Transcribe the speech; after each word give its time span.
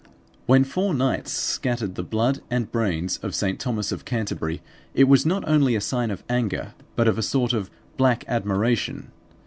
When 0.47 0.63
four 0.63 0.95
knights 0.95 1.31
scattered 1.31 1.93
the 1.93 2.01
blood 2.01 2.41
and 2.49 2.71
brains 2.71 3.17
of 3.17 3.35
St. 3.35 3.59
Thomas 3.59 3.91
of 3.91 4.03
Canterbury, 4.03 4.63
it 4.95 5.03
was 5.03 5.27
not 5.27 5.47
only 5.47 5.75
a 5.75 5.79
sign 5.81 6.09
of 6.09 6.23
anger 6.27 6.73
but 6.95 7.07
of 7.07 7.19
a 7.19 7.21
sort 7.21 7.53
of 7.53 7.69
black 7.97 8.25
admiration. 8.27 9.11